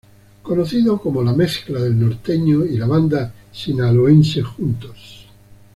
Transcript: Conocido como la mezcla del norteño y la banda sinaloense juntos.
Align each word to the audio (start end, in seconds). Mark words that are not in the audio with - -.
Conocido 0.41 0.97
como 0.99 1.21
la 1.21 1.31
mezcla 1.31 1.79
del 1.79 1.99
norteño 1.99 2.65
y 2.65 2.75
la 2.75 2.87
banda 2.87 3.31
sinaloense 3.53 4.41
juntos. 4.41 5.27